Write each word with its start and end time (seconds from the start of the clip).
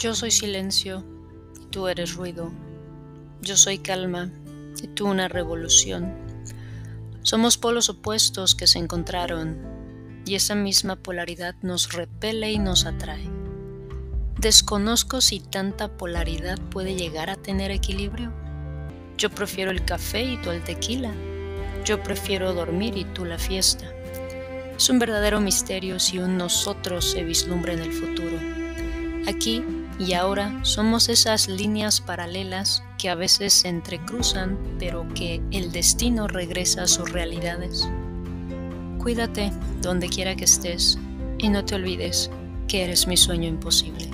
Yo 0.00 0.14
soy 0.14 0.30
silencio 0.30 1.04
y 1.60 1.66
tú 1.66 1.86
eres 1.86 2.14
ruido. 2.14 2.50
Yo 3.42 3.54
soy 3.54 3.76
calma 3.76 4.30
y 4.82 4.86
tú 4.86 5.06
una 5.06 5.28
revolución. 5.28 6.14
Somos 7.20 7.58
polos 7.58 7.90
opuestos 7.90 8.54
que 8.54 8.66
se 8.66 8.78
encontraron 8.78 9.58
y 10.24 10.36
esa 10.36 10.54
misma 10.54 10.96
polaridad 10.96 11.54
nos 11.60 11.92
repele 11.92 12.50
y 12.50 12.58
nos 12.58 12.86
atrae. 12.86 13.28
Desconozco 14.38 15.20
si 15.20 15.38
tanta 15.38 15.94
polaridad 15.98 16.58
puede 16.70 16.94
llegar 16.94 17.28
a 17.28 17.36
tener 17.36 17.70
equilibrio. 17.70 18.32
Yo 19.18 19.28
prefiero 19.28 19.70
el 19.70 19.84
café 19.84 20.22
y 20.22 20.38
tú 20.38 20.50
el 20.50 20.64
tequila. 20.64 21.12
Yo 21.84 22.02
prefiero 22.02 22.54
dormir 22.54 22.96
y 22.96 23.04
tú 23.04 23.26
la 23.26 23.36
fiesta. 23.36 23.84
Es 24.74 24.88
un 24.88 24.98
verdadero 24.98 25.42
misterio 25.42 26.00
si 26.00 26.18
un 26.18 26.38
nosotros 26.38 27.10
se 27.10 27.22
vislumbra 27.22 27.74
en 27.74 27.80
el 27.80 27.92
futuro. 27.92 28.38
Aquí 29.28 29.62
y 30.00 30.14
ahora 30.14 30.58
somos 30.62 31.10
esas 31.10 31.46
líneas 31.46 32.00
paralelas 32.00 32.82
que 32.96 33.10
a 33.10 33.14
veces 33.14 33.52
se 33.52 33.68
entrecruzan, 33.68 34.58
pero 34.78 35.06
que 35.14 35.42
el 35.52 35.72
destino 35.72 36.26
regresa 36.26 36.84
a 36.84 36.88
sus 36.88 37.12
realidades. 37.12 37.86
Cuídate 38.98 39.52
donde 39.82 40.08
quiera 40.08 40.34
que 40.34 40.46
estés 40.46 40.98
y 41.38 41.50
no 41.50 41.64
te 41.66 41.74
olvides 41.74 42.30
que 42.66 42.84
eres 42.84 43.06
mi 43.06 43.18
sueño 43.18 43.46
imposible. 43.46 44.09